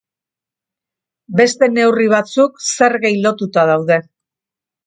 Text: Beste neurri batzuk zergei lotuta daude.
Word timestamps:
Beste 1.41 1.69
neurri 1.75 2.09
batzuk 2.15 2.57
zergei 2.79 3.15
lotuta 3.27 3.71
daude. 3.75 4.01